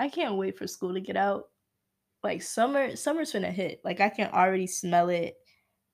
[0.00, 1.44] I can't wait for school to get out.
[2.24, 3.82] Like summer, summer's gonna hit.
[3.84, 5.34] Like I can already smell it.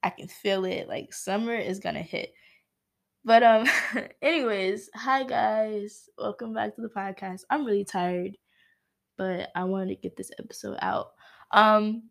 [0.04, 0.88] I can feel it.
[0.88, 2.32] Like summer is gonna hit.
[3.24, 3.66] But um,
[4.22, 7.40] anyways, hi guys, welcome back to the podcast.
[7.50, 8.36] I'm really tired,
[9.18, 11.08] but I wanted to get this episode out.
[11.50, 12.04] Um,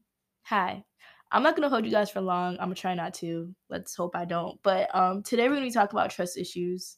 [0.44, 0.84] hi.
[1.32, 2.56] I'm not gonna hold you guys for long.
[2.56, 3.56] I'm gonna try not to.
[3.70, 4.60] Let's hope I don't.
[4.64, 6.98] But um, today we're gonna be talking about trust issues.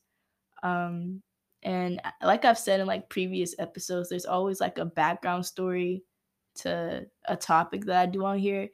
[0.63, 1.21] Um,
[1.67, 6.01] and like I've said in like previous episodes, there's always like a background story
[6.55, 8.69] to a topic that I do on here.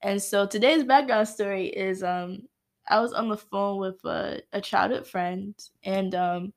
[0.00, 2.48] And so today's background story is um
[2.88, 6.54] I was on the phone with a, a childhood friend and um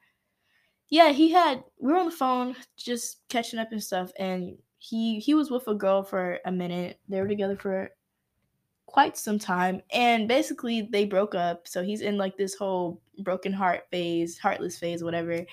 [0.88, 5.20] yeah, he had we were on the phone just catching up and stuff and he
[5.20, 7.02] he was with a girl for a minute.
[7.10, 7.90] They were together for
[8.86, 11.68] quite some time and basically they broke up.
[11.68, 15.46] So he's in like this whole broken heart phase, heartless phase, whatever.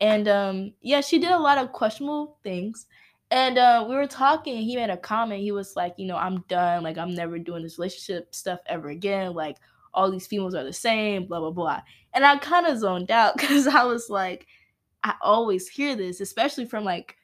[0.00, 2.86] And um, yeah, she did a lot of questionable things.
[3.30, 4.58] And uh, we were talking.
[4.62, 5.42] He made a comment.
[5.42, 6.82] He was like, you know, I'm done.
[6.82, 9.34] Like, I'm never doing this relationship stuff ever again.
[9.34, 9.56] Like,
[9.94, 11.26] all these females are the same.
[11.26, 11.80] Blah blah blah.
[12.12, 14.46] And I kind of zoned out because I was like,
[15.04, 17.16] I always hear this, especially from like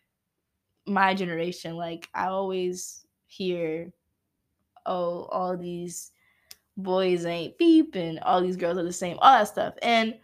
[0.86, 1.76] my generation.
[1.76, 3.92] Like, I always hear,
[4.84, 6.12] oh, all these
[6.76, 9.74] boys ain't beep and all these girls are the same, all that stuff.
[9.82, 10.14] And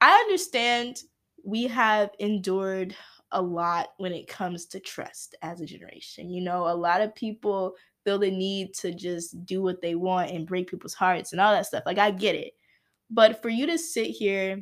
[0.00, 1.02] I understand
[1.44, 2.94] we have endured
[3.32, 6.30] a lot when it comes to trust as a generation.
[6.30, 7.74] You know, a lot of people
[8.04, 11.52] feel the need to just do what they want and break people's hearts and all
[11.52, 11.84] that stuff.
[11.86, 12.54] Like, I get it.
[13.10, 14.60] But for you to sit here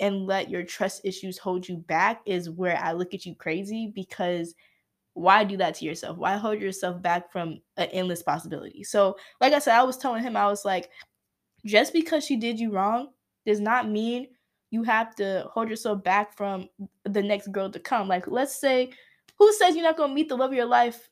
[0.00, 3.92] and let your trust issues hold you back is where I look at you crazy
[3.94, 4.54] because
[5.14, 6.18] why do that to yourself?
[6.18, 8.84] Why hold yourself back from an endless possibility?
[8.84, 10.90] So, like I said, I was telling him, I was like,
[11.64, 13.08] just because she did you wrong
[13.46, 14.28] does not mean
[14.76, 16.68] you have to hold yourself back from
[17.04, 18.08] the next girl to come.
[18.08, 18.92] Like, let's say,
[19.38, 21.08] who says you're not gonna meet the love of your life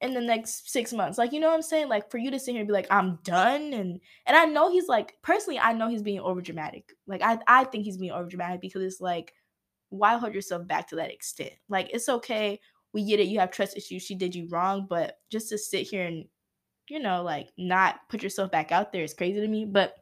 [0.00, 1.18] in the next six months?
[1.18, 1.90] Like, you know what I'm saying?
[1.90, 4.72] Like, for you to sit here and be like, I'm done, and and I know
[4.72, 6.94] he's like, personally, I know he's being over dramatic.
[7.06, 9.34] Like, I I think he's being over dramatic because it's like,
[9.90, 11.52] why hold yourself back to that extent?
[11.68, 12.58] Like, it's okay.
[12.94, 13.28] We get it.
[13.28, 14.02] You have trust issues.
[14.02, 16.24] She did you wrong, but just to sit here and,
[16.88, 19.66] you know, like not put yourself back out there is crazy to me.
[19.66, 19.94] But,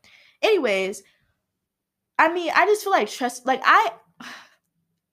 [0.42, 1.02] anyways,
[2.20, 3.92] I mean, I just feel like trust like I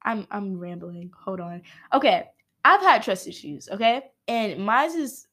[0.03, 1.11] I'm I'm rambling.
[1.23, 1.63] Hold on.
[1.93, 2.25] Okay.
[2.65, 4.03] I've had trust issues, okay?
[4.27, 5.25] And mine is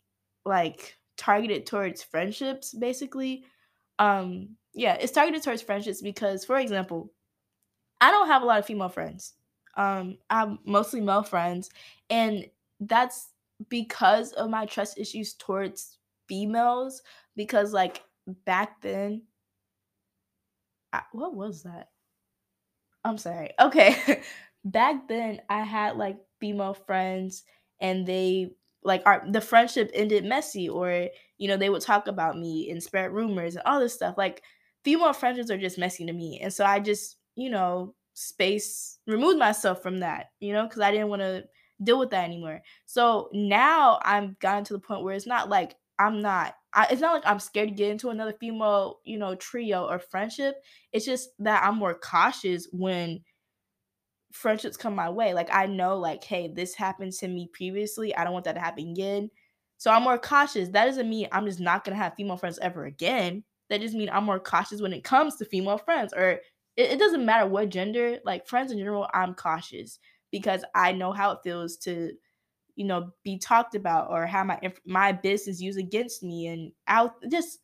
[0.44, 3.44] like targeted towards friendships basically.
[3.98, 7.12] Um yeah, it's targeted towards friendships because for example,
[8.00, 9.34] I don't have a lot of female friends.
[9.76, 11.70] Um I have mostly male friends
[12.08, 12.46] and
[12.78, 13.30] that's
[13.68, 15.98] because of my trust issues towards
[16.28, 17.02] females
[17.34, 18.02] because like
[18.44, 19.22] back then
[21.12, 21.88] What was that?
[23.04, 23.50] I'm sorry.
[23.60, 24.22] Okay.
[24.64, 27.44] Back then I had like female friends
[27.80, 32.38] and they like our the friendship ended messy or you know they would talk about
[32.38, 34.16] me and spread rumors and all this stuff.
[34.16, 34.42] Like
[34.84, 36.40] female friendships are just messy to me.
[36.40, 40.90] And so I just, you know, space removed myself from that, you know, cuz I
[40.90, 41.44] didn't want to
[41.82, 42.62] deal with that anymore.
[42.86, 47.00] So now I'm gotten to the point where it's not like I'm not I, it's
[47.00, 50.56] not like I'm scared to get into another female, you know, trio or friendship.
[50.92, 53.20] It's just that I'm more cautious when
[54.32, 55.32] friendships come my way.
[55.34, 58.14] Like I know, like, hey, this happened to me previously.
[58.14, 59.30] I don't want that to happen again.
[59.78, 60.68] So I'm more cautious.
[60.70, 63.44] That doesn't mean I'm just not gonna have female friends ever again.
[63.70, 66.12] That just means I'm more cautious when it comes to female friends.
[66.12, 66.40] Or
[66.76, 69.98] it, it doesn't matter what gender, like friends in general, I'm cautious
[70.32, 72.12] because I know how it feels to
[72.76, 77.14] you know be talked about or have my my business used against me and out
[77.30, 77.60] just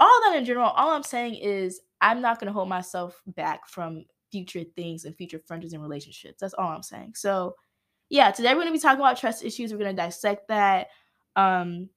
[0.00, 3.68] all that in general all i'm saying is i'm not going to hold myself back
[3.68, 4.04] from
[4.34, 6.38] future things and future friendships and relationships.
[6.40, 7.12] That's all i'm saying.
[7.14, 7.54] So
[8.10, 9.70] yeah today we're going to be talking about trust issues.
[9.70, 10.88] We're going to dissect that.
[11.36, 11.88] Um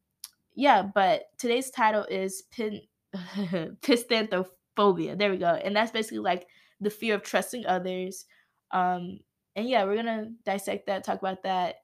[0.55, 2.81] yeah but today's title is pin
[3.16, 5.47] pistanthrophobia there we go.
[5.47, 6.45] And that's basically like
[6.79, 8.25] the fear of trusting others.
[8.69, 9.17] Um
[9.55, 11.78] and yeah we're gonna dissect that talk about that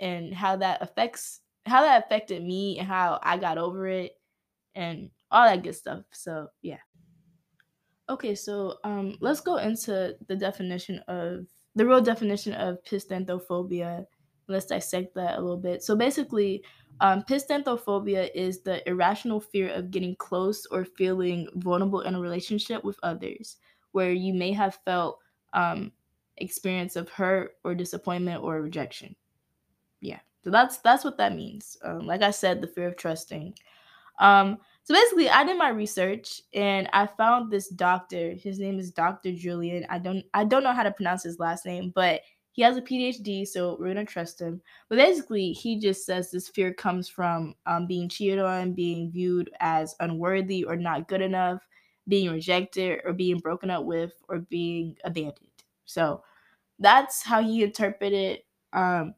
[0.00, 4.12] and how that affects how that affected me and how I got over it
[4.74, 6.04] and all that good stuff.
[6.12, 6.78] So yeah.
[8.08, 14.06] Okay, so um let's go into the definition of the real definition of pistanthrophobia.
[14.48, 15.82] Let's dissect that a little bit.
[15.82, 16.64] So basically,
[17.00, 22.82] um, pistanthrophobia is the irrational fear of getting close or feeling vulnerable in a relationship
[22.82, 23.58] with others,
[23.92, 25.18] where you may have felt
[25.52, 25.92] um,
[26.38, 29.14] experience of hurt or disappointment or rejection
[30.00, 33.54] yeah so that's that's what that means um, like i said the fear of trusting
[34.20, 38.90] um so basically i did my research and i found this doctor his name is
[38.90, 42.20] dr julian i don't i don't know how to pronounce his last name but
[42.58, 44.60] he has a PhD, so we're gonna trust him.
[44.88, 49.48] But basically, he just says this fear comes from um, being cheated on, being viewed
[49.60, 51.64] as unworthy or not good enough,
[52.08, 55.38] being rejected or being broken up with or being abandoned.
[55.84, 56.24] So
[56.80, 58.40] that's how he interpreted
[58.72, 59.14] um,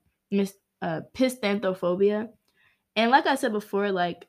[0.82, 2.28] uh, pistanthrophobia.
[2.96, 4.26] And like I said before, like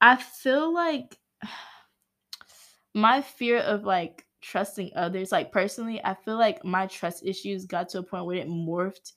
[0.00, 1.18] I feel like
[2.94, 7.88] my fear of like trusting others, like personally, I feel like my trust issues got
[7.90, 9.12] to a point where it morphed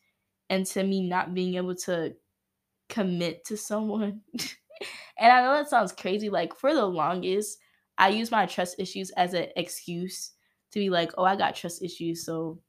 [0.49, 2.13] into me not being able to
[2.89, 4.21] commit to someone.
[5.19, 6.29] and I know that sounds crazy.
[6.29, 7.57] Like for the longest,
[7.97, 10.31] I use my trust issues as an excuse
[10.71, 12.59] to be like, oh, I got trust issues, so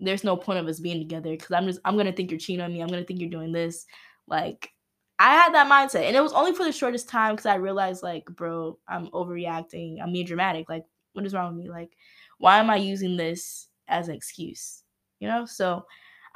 [0.00, 2.64] there's no point of us being together because I'm just I'm gonna think you're cheating
[2.64, 2.80] on me.
[2.80, 3.86] I'm gonna think you're doing this.
[4.26, 4.70] Like
[5.18, 8.02] I had that mindset, and it was only for the shortest time because I realized,
[8.02, 10.00] like, bro, I'm overreacting.
[10.00, 10.68] I'm being dramatic.
[10.68, 11.70] Like, what is wrong with me?
[11.70, 11.90] Like,
[12.38, 14.84] why am I using this as an excuse?
[15.18, 15.44] You know.
[15.44, 15.84] So,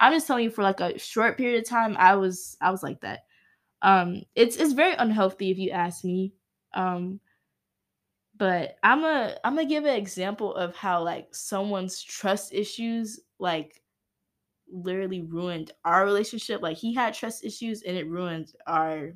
[0.00, 2.82] I'm just telling you, for like a short period of time, I was I was
[2.82, 3.20] like that.
[3.82, 6.32] Um, it's it's very unhealthy if you ask me.
[6.74, 7.20] Um,
[8.42, 13.80] but I'm a I'm gonna give an example of how like someone's trust issues like
[14.68, 16.60] literally ruined our relationship.
[16.60, 19.12] Like he had trust issues and it ruined our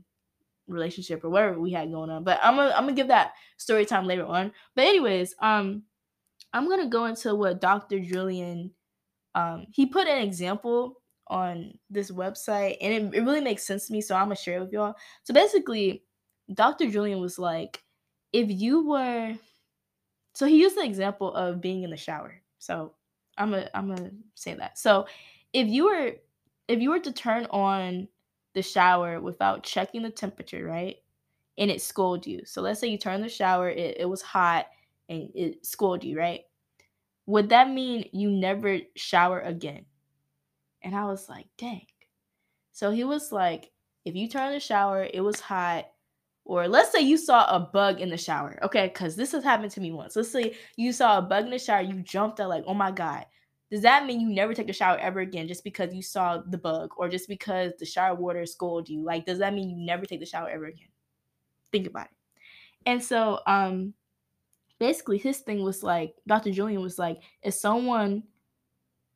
[0.69, 2.23] relationship or whatever we had going on.
[2.23, 4.52] But I'm gonna I'm gonna give that story time later on.
[4.76, 5.82] But anyways, um
[6.52, 7.99] I'm gonna go into what Dr.
[7.99, 8.70] Julian
[9.34, 13.93] um he put an example on this website and it, it really makes sense to
[13.93, 14.94] me, so I'm gonna share it with y'all.
[15.25, 16.05] So basically,
[16.55, 16.88] Dr.
[16.88, 17.82] Julian was like,
[18.32, 19.34] if you were
[20.34, 22.43] so he used the example of being in the shower.
[22.58, 22.93] So
[23.38, 24.78] I'm gonna I'm gonna say that.
[24.78, 25.06] So
[25.52, 26.12] if you were
[26.69, 28.08] if you were to turn on
[28.55, 30.96] the shower without checking the temperature, right?
[31.58, 32.43] And it scolded you.
[32.44, 34.67] So let's say you turn the shower, it, it was hot
[35.08, 36.43] and it scolded you, right?
[37.26, 39.87] Would that mean you never shower again?
[40.82, 41.87] And I was like, dang.
[42.72, 43.70] So he was like,
[44.05, 45.87] if you turn the shower, it was hot,
[46.46, 48.87] or let's say you saw a bug in the shower, okay?
[48.87, 50.14] Because this has happened to me once.
[50.14, 52.93] Let's say you saw a bug in the shower, you jumped out like, oh my
[52.93, 53.26] God.
[53.69, 56.56] Does that mean you never take a shower ever again just because you saw the
[56.56, 59.04] bug or just because the shower water scolded you?
[59.04, 60.87] Like, does that mean you never take the shower ever again?
[61.72, 62.12] Think about it.
[62.87, 63.93] And so, um,
[64.78, 66.52] basically, his thing was like, Dr.
[66.52, 68.22] Julian was like, if someone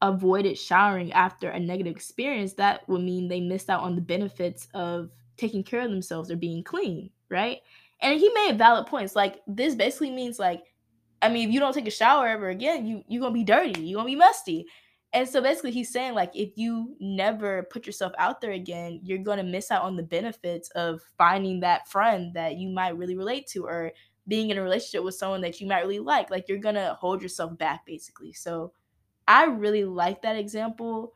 [0.03, 4.67] avoided showering after a negative experience, that would mean they missed out on the benefits
[4.75, 7.59] of taking care of themselves or being clean, right?
[8.03, 9.15] And he made valid points.
[9.15, 10.63] Like this basically means like,
[11.23, 13.81] I mean, if you don't take a shower ever again, you you're gonna be dirty,
[13.81, 14.67] you're gonna be musty.
[15.13, 19.19] And so basically he's saying like if you never put yourself out there again, you're
[19.19, 23.47] gonna miss out on the benefits of finding that friend that you might really relate
[23.49, 23.93] to or
[24.29, 26.31] being in a relationship with someone that you might really like.
[26.31, 28.33] Like you're gonna hold yourself back basically.
[28.33, 28.73] So
[29.27, 31.15] I really like that example.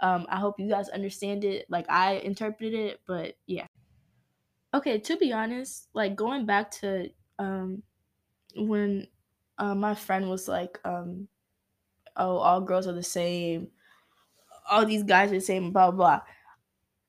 [0.00, 3.66] Um, I hope you guys understand it like I interpreted it, but yeah.
[4.72, 7.82] Okay, to be honest, like going back to um
[8.54, 9.06] when
[9.58, 11.28] uh, my friend was like, um,
[12.16, 13.68] oh, all girls are the same,
[14.70, 16.20] all these guys are the same, blah blah.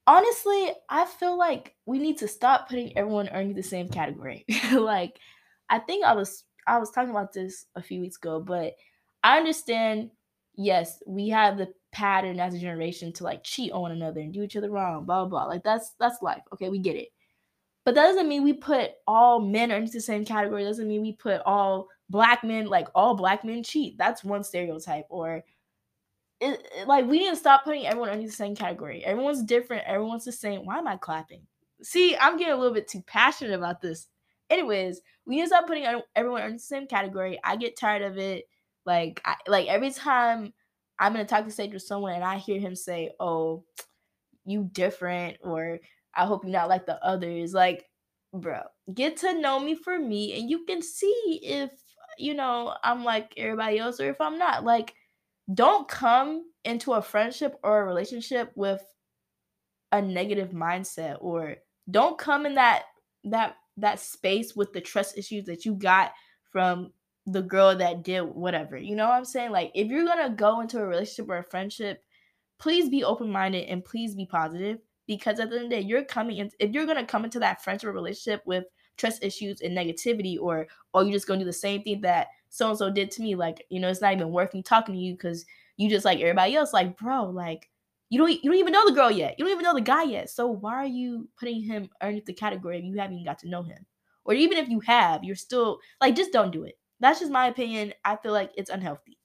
[0.08, 4.46] Honestly, I feel like we need to stop putting everyone under the same category.
[4.74, 5.18] like,
[5.70, 8.76] I think I was I was talking about this a few weeks ago, but
[9.24, 10.12] I understand.
[10.56, 14.34] Yes, we have the pattern as a generation to like cheat on one another and
[14.34, 15.46] do each other wrong, blah blah.
[15.46, 16.44] Like that's that's life.
[16.54, 17.10] Okay, we get it.
[17.84, 20.64] But that doesn't mean we put all men into the same category.
[20.64, 23.98] Doesn't mean we put all black men like all black men cheat.
[23.98, 25.06] That's one stereotype.
[25.10, 25.44] Or
[26.40, 29.04] it, it, like we need to stop putting everyone under the same category.
[29.04, 29.88] Everyone's different.
[29.88, 30.66] Everyone's the same.
[30.66, 31.42] Why am I clapping?
[31.82, 34.08] See, I'm getting a little bit too passionate about this.
[34.50, 35.86] Anyways, we need to stop putting
[36.16, 37.40] everyone under the same category.
[37.44, 38.46] I get tired of it.
[38.86, 40.54] Like, I, like every time
[41.00, 43.64] I'm in a talking stage with someone and I hear him say, "Oh,
[44.46, 45.80] you different," or
[46.16, 47.86] "I hope you're not like the others," like,
[48.34, 48.62] bro,
[48.94, 51.72] get to know me for me, and you can see if
[52.18, 54.64] you know I'm like everybody else or if I'm not.
[54.64, 54.96] Like,
[55.54, 58.84] don't come into a friendship or a relationship with
[59.92, 61.58] a negative mindset, or
[61.90, 62.84] don't come in that
[63.26, 66.12] that that space with the trust issues that you got
[66.52, 66.92] from
[67.26, 68.78] the girl that did whatever.
[68.78, 69.52] You know what I'm saying?
[69.52, 72.04] Like if you're gonna go into a relationship or a friendship,
[72.60, 74.80] please be open minded and please be positive.
[75.16, 77.40] Because at the end of the day, you're coming in if you're gonna come into
[77.40, 78.66] that friendship or relationship with
[78.98, 82.28] trust issues and negativity, or oh, or you're just gonna do the same thing that
[82.50, 84.96] so and so did to me, like, you know, it's not even worth me talking
[84.96, 85.46] to you because
[85.78, 87.70] you just like everybody else, like, bro, like
[88.10, 89.36] you don't you don't even know the girl yet.
[89.38, 90.30] You don't even know the guy yet.
[90.30, 93.50] So why are you putting him underneath the category if you haven't even got to
[93.50, 93.86] know him?
[94.26, 97.48] Or even if you have, you're still like just don't do it that's just my
[97.48, 97.94] opinion.
[98.06, 99.18] I feel like it's unhealthy.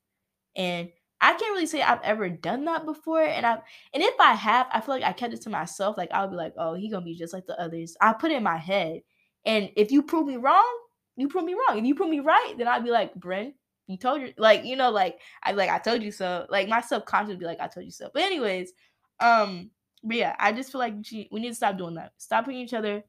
[0.56, 0.88] And
[1.20, 3.22] I can't really say I've ever done that before.
[3.22, 3.54] And I
[3.94, 5.96] and if I have, I feel like I kept it to myself.
[5.96, 7.96] Like I'll be like, oh, he gonna be just like the others.
[8.00, 9.00] I put it in my head.
[9.44, 10.78] And if you prove me wrong,
[11.16, 11.78] you prove me wrong.
[11.78, 13.54] If you prove me right, then I'd be like, Bren,
[13.86, 16.46] you told you like, you know, like I like I told you so.
[16.50, 18.10] Like my subconscious would be like, I told you so.
[18.12, 18.72] But anyways,
[19.20, 19.70] um,
[20.04, 22.12] but yeah, I just feel like we need to stop doing that.
[22.18, 23.02] Stop putting each other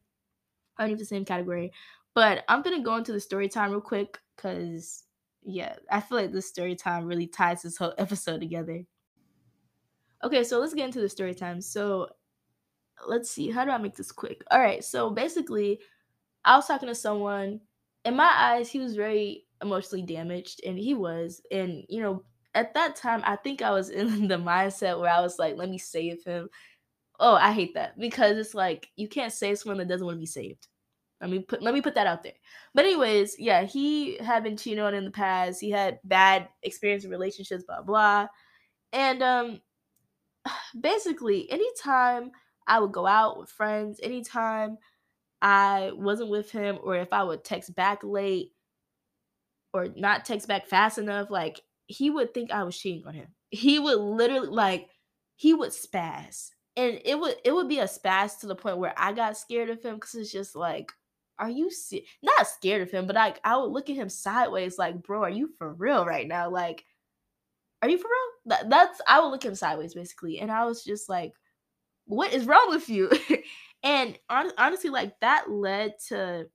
[0.79, 1.71] underneath the same category.
[2.13, 5.03] But I'm gonna go into the story time real quick because
[5.47, 8.83] yeah, I feel like this story time really ties this whole episode together.
[10.23, 11.61] Okay, so let's get into the story time.
[11.61, 12.09] So
[13.07, 14.43] let's see, how do I make this quick?
[14.51, 15.79] All right, so basically,
[16.43, 17.61] I was talking to someone.
[18.03, 21.41] In my eyes, he was very emotionally damaged, and he was.
[21.49, 22.23] And you know,
[22.53, 25.69] at that time, I think I was in the mindset where I was like, let
[25.69, 26.49] me save him.
[27.19, 30.19] Oh, I hate that because it's like you can't save someone that doesn't want to
[30.19, 30.67] be saved.
[31.21, 32.33] Let me put let me put that out there.
[32.73, 35.59] But anyways, yeah, he had been cheated on in the past.
[35.59, 38.27] He had bad experience in relationships, blah blah.
[38.93, 39.61] And um
[40.79, 42.31] basically anytime
[42.67, 44.77] I would go out with friends, anytime
[45.41, 48.53] I wasn't with him, or if I would text back late
[49.73, 53.27] or not text back fast enough, like he would think I was cheating on him.
[53.49, 54.89] He would literally like
[55.35, 56.51] he would spaz.
[56.75, 59.69] And it would it would be a spaz to the point where I got scared
[59.69, 60.91] of him because it's just like
[61.39, 61.69] are you
[62.23, 65.29] not scared of him, but like I would look at him sideways, like, bro, are
[65.29, 66.49] you for real right now?
[66.49, 66.85] Like,
[67.81, 68.57] are you for real?
[68.57, 71.33] That, that's I would look him sideways basically, and I was just like,
[72.05, 73.11] what is wrong with you?
[73.83, 76.47] and on, honestly, like that led to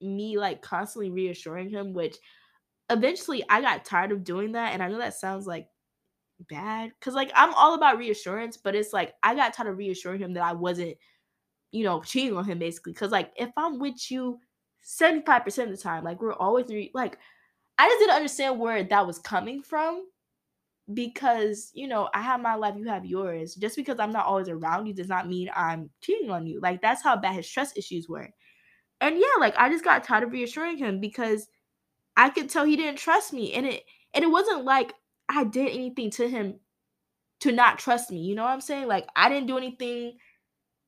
[0.00, 2.16] me like constantly reassuring him, which
[2.88, 5.68] eventually I got tired of doing that, and I know that sounds like
[6.48, 10.20] bad because like I'm all about reassurance, but it's like I got tired of reassuring
[10.20, 10.96] him that I wasn't
[11.72, 12.92] you know, cheating on him basically.
[12.92, 14.38] Cause like if I'm with you
[14.84, 17.18] 75% of the time, like we're always re- like
[17.78, 20.06] I just didn't understand where that was coming from
[20.92, 23.54] because you know I have my life, you have yours.
[23.54, 26.60] Just because I'm not always around you does not mean I'm cheating on you.
[26.60, 28.28] Like that's how bad his trust issues were.
[29.00, 31.48] And yeah, like I just got tired of reassuring him because
[32.16, 33.84] I could tell he didn't trust me, and it
[34.14, 34.92] and it wasn't like
[35.28, 36.60] I did anything to him
[37.40, 38.18] to not trust me.
[38.20, 38.88] You know what I'm saying?
[38.88, 40.18] Like I didn't do anything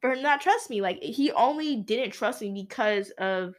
[0.02, 0.82] for him not trust me.
[0.82, 3.54] Like he only didn't trust me because of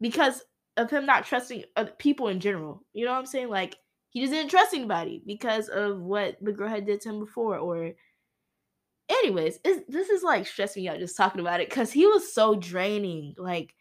[0.00, 0.42] because
[0.76, 2.84] of him not trusting other people in general.
[2.92, 3.48] You know what I'm saying?
[3.48, 3.76] Like
[4.10, 7.56] he just didn't trust anybody because of what the girl had did to him before.
[7.56, 7.92] Or
[9.08, 12.56] anyways, this is like stressing me out just talking about it because he was so
[12.56, 13.34] draining.
[13.38, 13.72] Like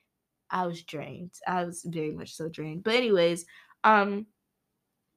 [0.51, 1.31] I was drained.
[1.47, 2.83] I was very much so drained.
[2.83, 3.45] But anyways,
[3.83, 4.27] um,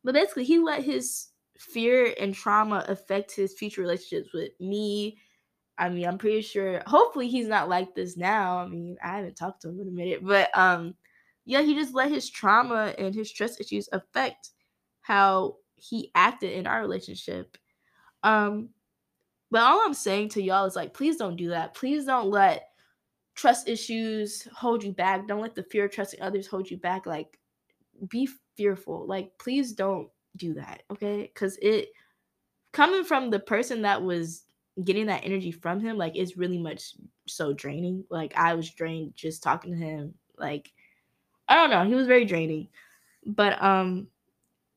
[0.05, 5.19] but basically he let his fear and trauma affect his future relationships with me
[5.79, 8.59] I mean, I'm pretty sure hopefully he's not like this now.
[8.59, 10.95] I mean, I haven't talked to him in a minute, but um
[11.45, 14.51] yeah, he just let his trauma and his trust issues affect
[15.01, 17.57] how he acted in our relationship.
[18.23, 18.71] Um
[19.51, 21.75] but all I'm saying to y'all is like please don't do that.
[21.75, 22.69] Please don't let
[23.35, 25.27] trust issues hold you back.
[25.27, 27.07] Don't let the fear of trusting others hold you back.
[27.07, 27.39] Like
[28.09, 29.07] be fearful.
[29.07, 31.31] Like please don't do that, okay?
[31.35, 31.89] Cuz it
[32.73, 34.45] coming from the person that was
[34.83, 36.95] getting that energy from him like is really much
[37.27, 40.73] so draining like i was drained just talking to him like
[41.49, 42.69] i don't know he was very draining
[43.27, 44.07] but um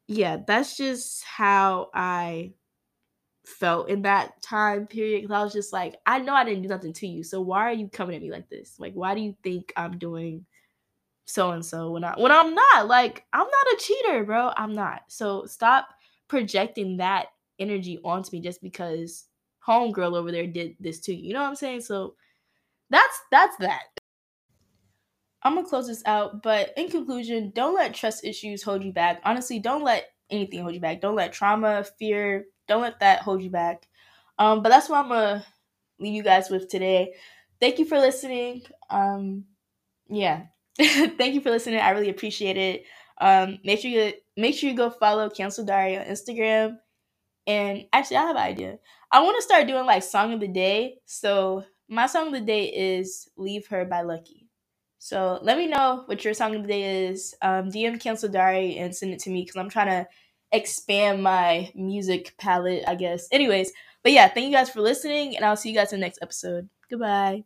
[0.07, 2.51] yeah that's just how i
[3.45, 6.67] felt in that time period because i was just like i know i didn't do
[6.67, 8.75] nothing to you so why are you coming at me like this?
[8.79, 10.45] Like why do you think i'm doing
[11.25, 12.87] so and so when i when i'm not?
[12.87, 15.03] Like i'm not a cheater bro i'm not.
[15.07, 15.87] So stop
[16.27, 17.27] projecting that
[17.59, 19.25] energy onto me just because
[19.67, 21.27] homegirl over there did this to you.
[21.27, 21.81] You know what I'm saying?
[21.81, 22.15] So
[22.89, 23.83] that's that's that.
[25.43, 29.21] I'm gonna close this out, but in conclusion, don't let trust issues hold you back.
[29.23, 31.01] Honestly, don't let anything hold you back.
[31.01, 33.87] Don't let trauma, fear, don't let that hold you back.
[34.39, 35.45] Um, but that's what I'm gonna
[35.99, 37.13] leave you guys with today.
[37.59, 38.63] Thank you for listening.
[38.89, 39.45] Um,
[40.09, 40.43] yeah,
[40.77, 41.79] thank you for listening.
[41.79, 42.85] I really appreciate it.
[43.19, 46.77] Um, make sure you make sure you go follow Cancel Diary on Instagram.
[47.47, 48.79] And actually, I have an idea.
[49.11, 50.97] I want to start doing like song of the day.
[51.05, 54.47] So my song of the day is "Leave Her" by Lucky.
[54.99, 57.35] So let me know what your song of the day is.
[57.41, 60.07] Um, DM Cancel Diary and send it to me because I'm trying to
[60.51, 63.27] expand my music palette, I guess.
[63.31, 63.71] Anyways,
[64.03, 66.19] but yeah, thank you guys for listening, and I'll see you guys in the next
[66.21, 66.69] episode.
[66.89, 67.45] Goodbye.